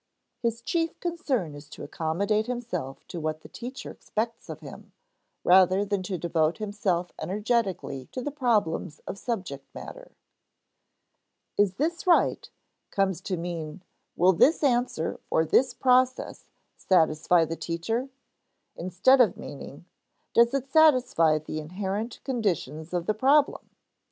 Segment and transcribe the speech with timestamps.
[0.39, 4.93] His chief concern is to accommodate himself to what the teacher expects of him,
[5.43, 10.09] rather than to devote himself energetically to the problems of subject matter.
[11.55, 12.49] "Is this right?"
[12.89, 13.83] comes to mean
[14.15, 16.45] "Will this answer or this process
[16.75, 18.09] satisfy the teacher?"
[18.75, 19.85] instead of meaning,
[20.33, 23.69] "Does it satisfy the inherent conditions of the problem?"